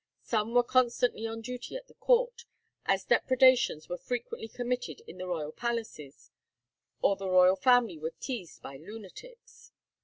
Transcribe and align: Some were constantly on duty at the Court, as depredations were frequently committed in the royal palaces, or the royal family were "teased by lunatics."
Some 0.23 0.55
were 0.55 0.63
constantly 0.63 1.27
on 1.27 1.41
duty 1.41 1.75
at 1.75 1.87
the 1.87 1.93
Court, 1.93 2.45
as 2.87 3.03
depredations 3.05 3.87
were 3.87 3.99
frequently 3.99 4.47
committed 4.47 5.03
in 5.05 5.19
the 5.19 5.27
royal 5.27 5.51
palaces, 5.51 6.31
or 7.03 7.15
the 7.15 7.29
royal 7.29 7.55
family 7.55 7.99
were 7.99 8.15
"teased 8.19 8.63
by 8.63 8.77
lunatics." 8.77 9.71